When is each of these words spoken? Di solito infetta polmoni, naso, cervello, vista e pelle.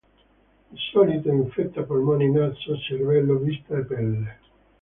Di 0.71 0.77
solito 0.91 1.29
infetta 1.29 1.83
polmoni, 1.83 2.31
naso, 2.31 2.75
cervello, 2.79 3.35
vista 3.35 3.77
e 3.77 3.83
pelle. 3.85 4.37